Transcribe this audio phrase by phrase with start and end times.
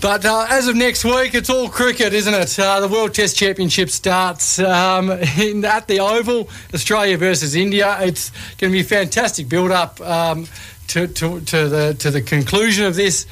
[0.00, 2.58] But uh, as of next week, it's all cricket, isn't it?
[2.58, 7.98] Uh, the World Test Championship starts um, in, at the Oval, Australia versus India.
[8.00, 10.46] It's going to be a fantastic build-up um,
[10.88, 13.26] to, to, to, the to the conclusion of this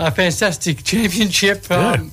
[0.00, 1.70] uh, fantastic championship.
[1.70, 2.10] Um,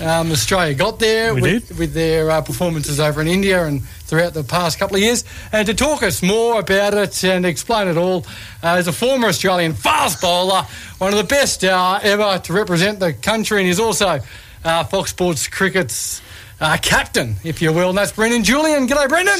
[0.00, 4.34] um, Australia got there We with, with their uh, performances over in India and throughout
[4.34, 5.24] the past couple of years.
[5.52, 8.26] And to talk us more about it and explain it all,
[8.62, 10.66] uh, is a former Australian fast bowler,
[10.98, 14.18] one of the best uh, ever to represent the country, and he's also
[14.64, 16.20] uh, Fox Sports Cricket's
[16.60, 17.90] uh, captain, if you will.
[17.90, 18.88] And that's Brendon Julian.
[18.88, 19.38] G'day, Brendon.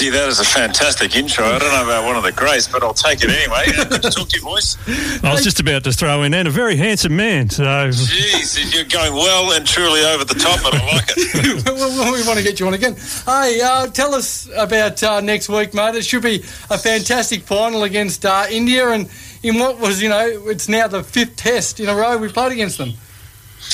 [0.00, 1.44] Gee, that is a fantastic intro.
[1.44, 3.66] I don't know about one of the greats, but I'll take it anyway.
[3.90, 4.78] Good to talk to you, boys.
[5.22, 7.50] I was just about to throw in, and a very handsome man.
[7.50, 12.14] So Jeez, you're going well and truly over the top, but I like it.
[12.18, 12.96] we want to get you on again.
[13.26, 15.94] Hey, uh, tell us about uh, next week, mate.
[15.94, 16.36] It should be
[16.70, 19.06] a fantastic final against uh, India, and
[19.42, 22.52] in what was, you know, it's now the fifth test in a row we played
[22.52, 22.94] against them.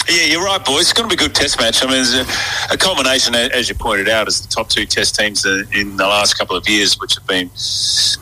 [0.09, 0.83] Yeah, you're right, boys.
[0.83, 1.83] It's going to be a good test match.
[1.83, 5.45] I mean, a, a combination, as you pointed out, as the top two test teams
[5.45, 7.51] in the last couple of years, which have been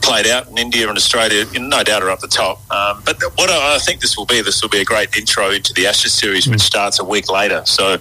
[0.00, 2.58] played out in India and Australia, no doubt are up the top.
[2.70, 5.72] Um, but what I think this will be, this will be a great intro into
[5.74, 7.62] the Ashes series, which starts a week later.
[7.66, 7.98] So,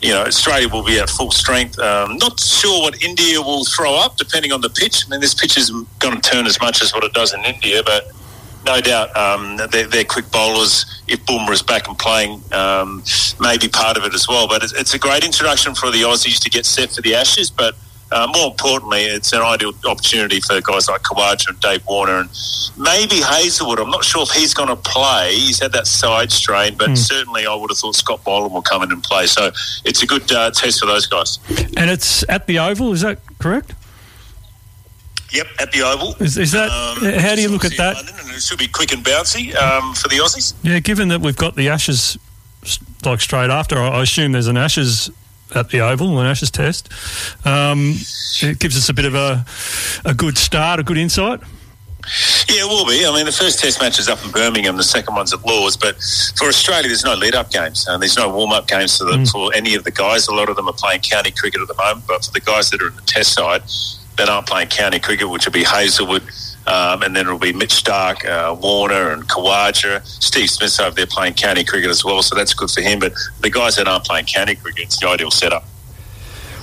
[0.00, 1.78] you know, Australia will be at full strength.
[1.78, 5.04] Um, not sure what India will throw up, depending on the pitch.
[5.06, 7.44] I mean, this pitch is going to turn as much as what it does in
[7.44, 8.10] India, but
[8.64, 10.84] no doubt um, they're, they're quick bowlers.
[11.08, 13.02] If Bumrah is back and playing, um,
[13.40, 14.46] maybe part of it as well.
[14.48, 17.50] But it's, it's a great introduction for the Aussies to get set for the Ashes.
[17.50, 17.74] But
[18.10, 22.30] uh, more importantly, it's an ideal opportunity for guys like Khawaja and Dave Warner and
[22.76, 23.78] maybe Hazlewood.
[23.78, 25.34] I'm not sure if he's going to play.
[25.34, 28.82] He's had that side strain, but certainly I would have thought Scott Boland will come
[28.82, 29.26] in and play.
[29.26, 29.50] So
[29.84, 31.38] it's a good uh, test for those guys.
[31.76, 32.92] and it's at the Oval.
[32.92, 33.74] Is that correct?
[35.30, 36.14] Yep, at the Oval.
[36.20, 37.96] Is, is that Um, how do you look at that?
[37.96, 40.54] London, and it should be quick and bouncy um, for the Aussies.
[40.62, 42.16] Yeah, given that we've got the Ashes
[43.04, 45.10] like straight after, I assume there's an Ashes
[45.54, 46.88] at the Oval, an Ashes test.
[47.46, 47.94] Um,
[48.42, 49.44] it gives us a bit of a
[50.04, 51.40] a good start, a good insight.
[52.48, 53.04] Yeah, it will be.
[53.04, 55.76] I mean, the first test match is up in Birmingham, the second one's at Lords.
[55.76, 55.96] But
[56.38, 57.86] for Australia, there's no lead-up games.
[57.86, 60.26] and there's no warm-up games for, the, for any of the guys.
[60.26, 62.06] A lot of them are playing county cricket at the moment.
[62.06, 63.62] But for the guys that are in the test side
[64.18, 66.22] that aren't playing county cricket, which will be Hazlewood,
[66.66, 70.04] um, and then it'll be Mitch Starc, uh, Warner, and Khawaja.
[70.06, 72.98] Steve Smith's over there playing county cricket as well, so that's good for him.
[72.98, 75.64] But the guys that aren't playing county cricket, it's the ideal setup.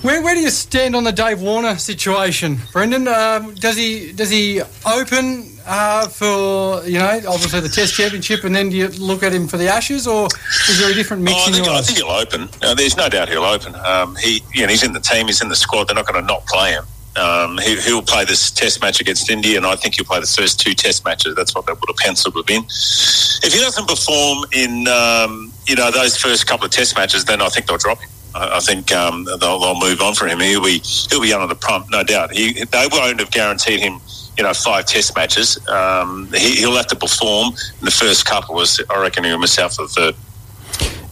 [0.02, 3.08] Where, where do you stand on the Dave Warner situation, Brendon?
[3.08, 8.56] Um, does he does he open uh, for you know obviously the Test Championship, and
[8.56, 10.28] then do you look at him for the Ashes, or
[10.70, 12.50] is there a different mix Oh, I, in think, I think he'll open.
[12.62, 13.74] Uh, there's no doubt he'll open.
[13.74, 15.26] Um, he, you know, he's in the team.
[15.26, 15.88] He's in the squad.
[15.88, 16.86] They're not going to not play him.
[17.18, 20.28] Um, he, he'll play this Test match against India, and I think he'll play the
[20.28, 21.36] first two Test matches.
[21.36, 22.64] That's what they would have penciled have been.
[22.66, 27.42] If he doesn't perform in, um, you know, those first couple of Test matches, then
[27.42, 28.10] I think they'll drop him.
[28.36, 30.40] I, think um, they'll, they'll move on from him.
[30.42, 32.34] He'll be he'll be under the pump, no doubt.
[32.34, 34.00] He, they won't have guaranteed him.
[34.38, 35.58] You know, five Test matches.
[35.70, 38.56] Um, he, he'll have to perform in the first couple.
[38.56, 40.16] Was I reckon he'll miss out for the third.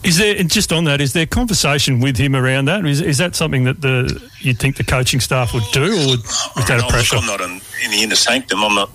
[0.04, 1.00] Is there just on that?
[1.00, 2.84] Is there conversation with him around that?
[2.84, 6.20] Is, is that something that the you think the coaching staff would do, or would,
[6.20, 7.16] is that a pressure?
[7.16, 8.62] I'm not in, in the inner sanctum.
[8.62, 8.90] I'm not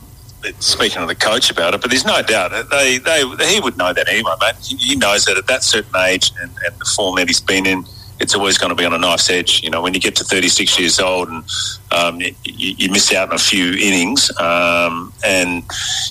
[0.59, 3.78] speaking to the coach about it, but there's no doubt that they, they he would
[3.78, 4.56] know that anyway, mate.
[4.62, 7.66] He, he knows that at that certain age and, and the form that he's been
[7.66, 7.86] in,
[8.19, 9.63] it's always going to be on a knife's edge.
[9.63, 11.44] You know, when you get to 36 years old and
[11.91, 15.63] um, you, you miss out on a few innings, um, and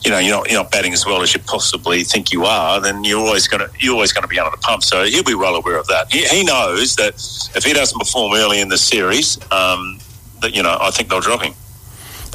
[0.05, 2.81] you know you're not you're not batting as well as you possibly think you are,
[2.81, 4.83] then you're always going to you're always going to be under the pump.
[4.83, 6.11] So he'll be well aware of that.
[6.13, 7.15] He, he knows that
[7.55, 9.99] if he doesn't perform early in the series, um,
[10.41, 11.55] that you know I think they'll drop him.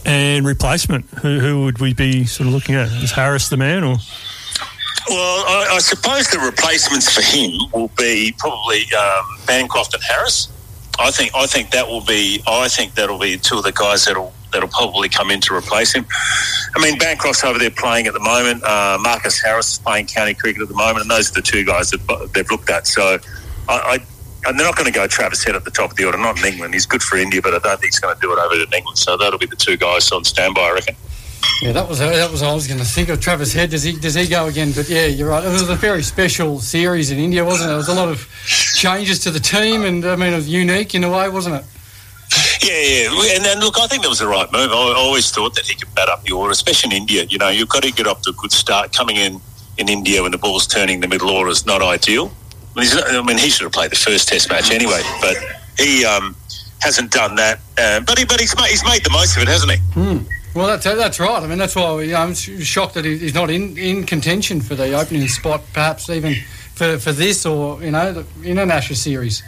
[0.05, 2.89] And replacement, who, who would we be sort of looking at?
[2.89, 3.97] Is Harris the man, or
[5.09, 10.49] Well, I, I suppose the replacements for him will be probably um, Bancroft and Harris.
[10.99, 14.05] I think I think that will be I think that'll be two of the guys
[14.05, 16.05] that'll that'll probably come in to replace him.
[16.75, 18.63] I mean, Bancroft's over there playing at the moment.
[18.63, 21.65] Uh, Marcus Harris is playing county cricket at the moment, and those are the two
[21.65, 22.87] guys that they've looked at.
[22.87, 23.17] So,
[23.67, 23.99] I, I
[24.45, 26.17] and they're not going to go Travis Head at the top of the order.
[26.17, 26.73] Not in England.
[26.73, 28.73] He's good for India, but I don't think he's going to do it over in
[28.73, 28.97] England.
[28.97, 30.95] So that'll be the two guys on standby, I reckon.
[31.61, 33.69] Yeah, that was that was I was going to think of Travis Head.
[33.69, 34.71] Does he does he go again?
[34.73, 35.43] But yeah, you're right.
[35.43, 37.69] It was a very special series in India, wasn't it?
[37.69, 38.27] There was a lot of
[38.75, 41.65] changes to the team, and I mean, it was unique in a way, wasn't it?
[42.61, 43.35] Yeah, yeah.
[43.35, 44.71] And then, look, I think that was the right move.
[44.71, 47.23] I always thought that he could bat up the order, especially in India.
[47.25, 48.91] You know, you've got to get off to a good start.
[48.93, 49.39] Coming in
[49.77, 52.31] in India when the ball's turning the middle order is not ideal.
[52.75, 55.37] I mean, he's I mean, he should have played the first Test match anyway, but
[55.77, 56.35] he um,
[56.79, 57.59] hasn't done that.
[57.77, 59.79] Uh, but he, but he's made, he's made the most of it, hasn't he?
[60.55, 61.41] Well, that's that's right.
[61.41, 64.93] I mean, that's why know, I'm shocked that he's not in, in contention for the
[64.93, 66.35] opening spot, perhaps even
[66.73, 69.43] for, for this or you know in an Ashes series?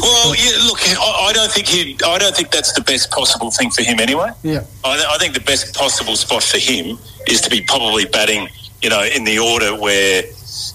[0.00, 1.96] Well, yeah, look, I, I don't think he.
[2.04, 4.30] I don't think that's the best possible thing for him anyway.
[4.42, 4.64] Yeah.
[4.84, 6.98] I, I think the best possible spot for him
[7.28, 8.48] is to be probably batting,
[8.80, 10.22] you know, in the order where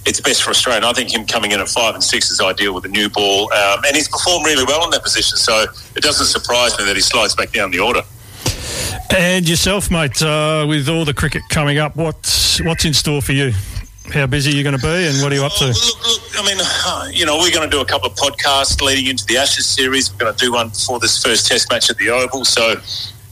[0.06, 0.78] it's best for Australia.
[0.78, 3.10] And I think him coming in at five and six is ideal with a new
[3.10, 5.38] ball, um, and he's performed really well in that position.
[5.38, 5.66] So
[5.96, 8.04] it doesn't surprise me that he slides back down the order.
[9.16, 13.34] And yourself, mate, uh, with all the cricket coming up, what's what's in store for
[13.34, 13.54] you?
[14.14, 15.66] How busy are you going to be, and what are you up to?
[15.66, 18.16] Oh, look, look, I mean, uh, you know, we're going to do a couple of
[18.16, 20.12] podcasts leading into the Ashes series.
[20.12, 22.46] We're going to do one before this first Test match at the Oval.
[22.46, 22.76] So,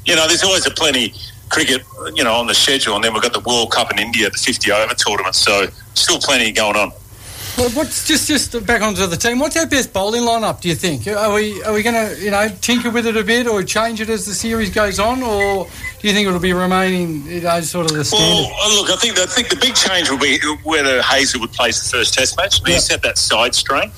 [0.05, 1.13] you know, there's always a plenty
[1.49, 1.83] cricket,
[2.13, 4.37] you know, on the schedule, and then we've got the World Cup in India, the
[4.37, 5.35] 50 over tournament.
[5.35, 6.91] So, still plenty going on.
[7.57, 9.39] Well, what's just just back onto the team?
[9.39, 10.59] What's our best bowling lineup?
[10.59, 11.07] Do you think?
[11.07, 14.01] Are we are we going to you know tinker with it a bit or change
[14.01, 15.63] it as the series goes on, or
[16.01, 18.25] do you think it'll be remaining you know sort of the standard?
[18.25, 21.81] Well, uh, look, I think I think the big change will be whether Hazlewood plays
[21.81, 22.61] the first Test match.
[22.61, 22.75] Mean, Yeah.
[22.75, 23.89] He's had that side strain,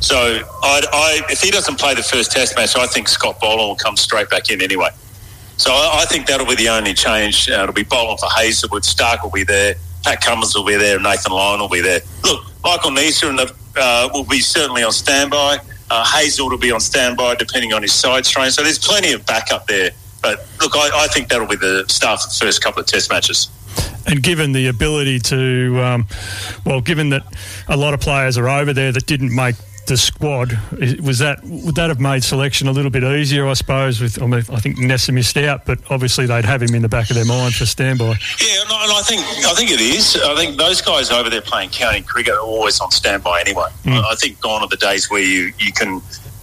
[0.00, 3.68] so I, I, if he doesn't play the first Test match, I think Scott Boland
[3.68, 4.90] will come straight back in anyway.
[5.58, 7.48] So I, I think that'll be the only change.
[7.48, 8.82] Uh, it'll be Boland for Hazlewood.
[8.82, 9.76] Starc will be there.
[10.02, 11.00] Pat Cummins will be there.
[11.00, 12.00] Nathan Lyon will be there.
[12.66, 15.58] Michael Neser uh, will be certainly on standby.
[15.88, 18.50] Uh, Hazel will be on standby depending on his side strain.
[18.50, 19.92] So there's plenty of backup there.
[20.20, 23.08] But look, I, I think that'll be the start for the first couple of Test
[23.08, 23.50] matches.
[24.08, 26.06] And given the ability to, um,
[26.64, 27.22] well, given that
[27.68, 29.54] a lot of players are over there that didn't make
[29.86, 30.58] the squad,
[31.02, 33.46] was that would that have made selection a little bit easier?
[33.46, 34.00] I suppose.
[34.00, 36.88] With I mean, I think Neser missed out, but obviously they'd have him in the
[36.88, 38.14] back of their mind for standby.
[38.40, 40.16] Yeah, and I, think I think it is.
[40.16, 43.68] I think those guys over there playing county cricket are always on standby anyway.
[43.84, 43.90] Hmm.
[43.90, 46.00] I, I think gone are the days where you, you can,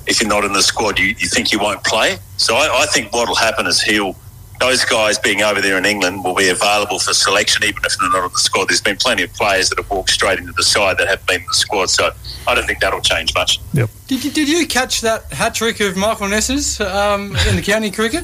[0.07, 2.17] if you're not in the squad, you, you think you won't play.
[2.37, 4.15] So I, I think what will happen is he'll
[4.63, 8.09] those guys being over there in England will be available for selection, even if they're
[8.09, 8.69] not on the squad.
[8.69, 11.41] There's been plenty of players that have walked straight into the side that have been
[11.41, 12.11] in the squad, so
[12.47, 13.59] I don't think that'll change much.
[13.73, 13.89] Yep.
[14.07, 17.91] Did you, did you catch that hat trick of Michael Neser's um, in the county
[17.91, 18.23] cricket?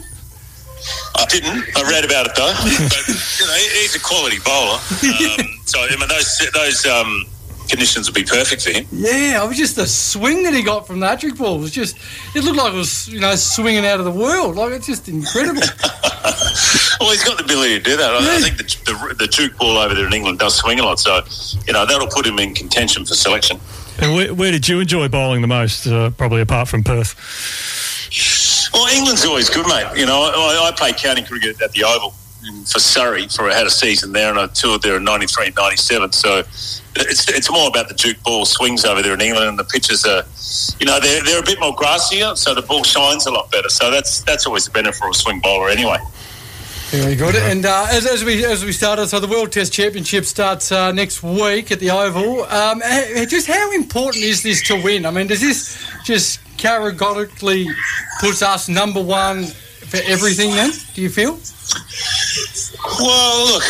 [1.15, 1.65] I didn't.
[1.75, 2.53] I read about it though.
[2.55, 3.07] but
[3.39, 4.79] you know, he's a quality bowler.
[4.79, 7.25] Um, so I mean, those those um,
[7.69, 8.85] conditions would be perfect for him.
[8.91, 11.57] Yeah, I was just the swing that he got from the hat trick ball.
[11.57, 11.97] It was just,
[12.35, 14.55] it looked like it was, you know, swinging out of the world.
[14.55, 15.61] Like, it's just incredible.
[16.99, 18.13] Well, he's got the ability to do that.
[18.13, 20.83] I, I think the, the, the Duke ball over there in England does swing a
[20.83, 21.21] lot, so
[21.65, 23.57] you know that'll put him in contention for selection.
[24.01, 25.87] And where, where did you enjoy bowling the most?
[25.87, 27.15] Uh, probably apart from Perth.
[28.73, 29.87] Well, England's always good, mate.
[29.95, 32.13] You know, I, I played county cricket at the Oval
[32.65, 36.11] for Surrey for I had a season there, and I toured there in '93, '97.
[36.11, 39.63] So it's it's more about the Duke ball swings over there in England, and the
[39.63, 40.23] pitches are,
[40.79, 43.69] you know, they're they're a bit more grassier, so the ball shines a lot better.
[43.69, 45.97] So that's that's always a benefit for a swing bowler, anyway.
[46.91, 47.35] Very good.
[47.35, 50.91] And uh, as, as we as we started, so the World Test Championship starts uh,
[50.91, 52.43] next week at the Oval.
[52.45, 52.81] Um,
[53.27, 55.05] just how important is this to win?
[55.05, 57.67] I mean, does this just categorically
[58.19, 60.49] put us number one for everything?
[60.51, 61.37] Then, do you feel?
[62.99, 63.63] Well, look,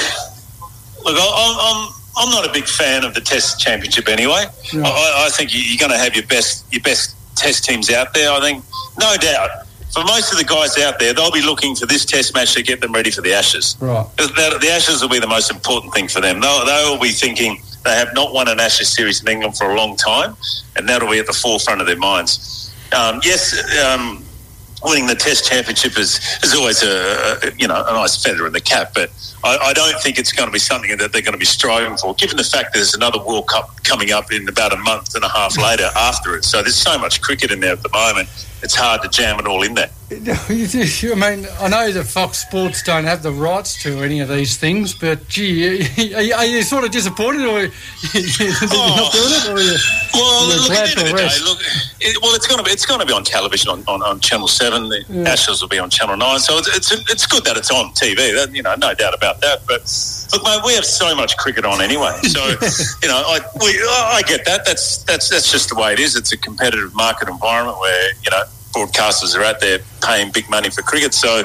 [1.04, 4.46] look, I, I'm I'm not a big fan of the Test Championship anyway.
[4.74, 4.84] Yeah.
[4.86, 8.14] I, I think you- you're going to have your best your best Test teams out
[8.14, 8.32] there.
[8.32, 8.66] I think,
[9.00, 9.50] no doubt,
[9.92, 12.64] for most of the guys out there, they'll be looking for this Test match to
[12.64, 13.76] get them ready for the Ashes.
[13.80, 14.06] Right.
[14.18, 16.40] The, the Ashes will be the most important thing for them.
[16.40, 19.76] They'll, they'll be thinking they have not won an Ashes series in England for a
[19.76, 20.36] long time,
[20.76, 22.74] and that'll be at the forefront of their minds.
[22.98, 24.24] Um, yes, um,
[24.84, 28.54] winning the Test Championship is, is always a, a you know a nice feather in
[28.54, 29.12] the cap, but
[29.44, 31.98] I, I don't think it's going to be something that they're going to be striving
[31.98, 35.24] for, given the fact there's another World Cup coming up in about a month and
[35.24, 36.44] a half later after it.
[36.44, 38.30] So there's so much cricket in there at the moment;
[38.62, 39.90] it's hard to jam it all in there.
[40.12, 44.58] I mean, I know that Fox Sports don't have the rights to any of these
[44.58, 45.82] things, but gee,
[46.16, 47.72] are you, are you sort of disappointed, or that
[48.40, 49.62] you're not doing it, or oh.
[49.62, 49.78] you?
[50.16, 51.60] Well, look, glad at the end of the day, look,
[52.02, 54.20] it, well, it's going to be it's going to be on television on, on, on
[54.20, 54.90] Channel Seven.
[54.90, 55.30] The Yeah.
[55.30, 58.34] Ashes will be on Channel Nine, so it's, it's it's good that it's on TV.
[58.34, 59.62] That, you know, no doubt about that.
[59.68, 59.86] But
[60.34, 62.18] look, mate, we have so much cricket on anyway.
[62.24, 62.42] So
[63.04, 64.66] you know, I we I get that.
[64.66, 66.16] That's that's that's just the way it is.
[66.16, 68.42] It's a competitive market environment where you know
[68.74, 71.14] broadcasters are out there paying big money for cricket.
[71.14, 71.44] So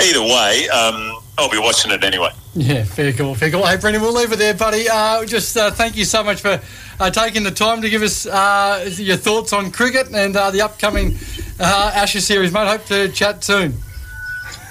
[0.00, 2.30] either way, um, I'll be watching it anyway.
[2.54, 3.66] Yeah, fair call, fair call.
[3.66, 4.88] Hey, Brendon, we'll leave it there, buddy.
[4.88, 6.60] Uh, just uh, thank you so much for
[6.98, 10.62] uh, taking the time to give us uh, your thoughts on cricket and uh, the
[10.62, 11.16] upcoming
[11.60, 12.66] uh, Ashes series, mate.
[12.66, 13.74] Hope to chat soon.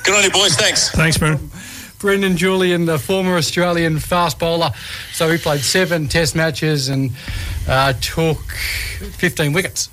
[0.03, 0.55] Good on you, boys.
[0.55, 0.89] Thanks.
[0.89, 1.49] Thanks, Brendon.
[1.99, 4.71] Brendon Julian, the former Australian fast bowler.
[5.13, 7.11] So he played seven Test matches and
[7.67, 9.89] uh, took 15 wickets.